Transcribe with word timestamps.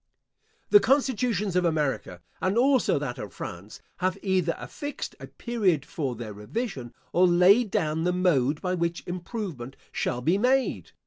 The 0.71 0.79
constitutions 0.79 1.55
of 1.55 1.63
America, 1.63 2.21
and 2.41 2.57
also 2.57 2.97
that 2.97 3.19
of 3.19 3.35
France, 3.35 3.79
have 3.97 4.17
either 4.23 4.55
affixed 4.57 5.15
a 5.19 5.27
period 5.27 5.85
for 5.85 6.15
their 6.15 6.33
revision, 6.33 6.91
or 7.13 7.27
laid 7.27 7.69
down 7.69 8.03
the 8.03 8.11
mode 8.11 8.59
by 8.63 8.73
which 8.73 9.03
improvement 9.05 9.75
shall 9.91 10.21
be 10.21 10.39
made. 10.39 10.93